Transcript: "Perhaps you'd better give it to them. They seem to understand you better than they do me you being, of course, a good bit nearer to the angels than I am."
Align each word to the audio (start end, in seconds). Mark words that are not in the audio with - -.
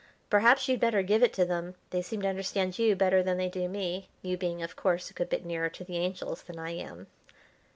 "Perhaps 0.31 0.67
you'd 0.67 0.79
better 0.79 1.03
give 1.03 1.21
it 1.21 1.31
to 1.33 1.45
them. 1.45 1.75
They 1.91 2.01
seem 2.01 2.23
to 2.23 2.27
understand 2.27 2.79
you 2.79 2.95
better 2.95 3.21
than 3.21 3.37
they 3.37 3.49
do 3.49 3.69
me 3.69 4.09
you 4.23 4.35
being, 4.35 4.63
of 4.63 4.75
course, 4.75 5.11
a 5.11 5.13
good 5.13 5.29
bit 5.29 5.45
nearer 5.45 5.69
to 5.69 5.83
the 5.83 5.97
angels 5.99 6.41
than 6.41 6.57
I 6.57 6.71
am." 6.71 7.05